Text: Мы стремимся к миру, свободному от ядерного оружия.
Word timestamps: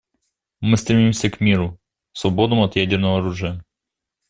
Мы 0.61 0.77
стремимся 0.77 1.29
к 1.29 1.39
миру, 1.41 1.79
свободному 2.11 2.63
от 2.63 2.75
ядерного 2.75 3.19
оружия. 3.19 3.63